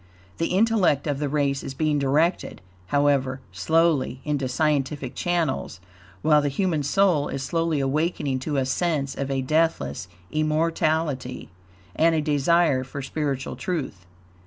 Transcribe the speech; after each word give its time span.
The 0.39 0.47
intellect 0.57 1.05
of 1.05 1.19
the 1.19 1.29
race 1.29 1.61
is 1.61 1.75
being 1.75 1.99
directed, 1.99 2.59
however 2.87 3.39
slowly, 3.51 4.19
into 4.25 4.47
scientific 4.47 5.13
channels, 5.13 5.79
while 6.23 6.41
the 6.41 6.49
human 6.49 6.81
soul 6.81 7.27
is 7.27 7.43
slowly 7.43 7.79
awakening 7.79 8.39
to 8.39 8.57
a 8.57 8.65
sense 8.65 9.13
of 9.15 9.29
a 9.29 9.43
deathless 9.43 10.07
immortality 10.31 11.49
and 11.95 12.15
a 12.15 12.19
desire 12.21 12.83
for 12.83 13.03
spiritual 13.03 13.55
truth. 13.55 14.07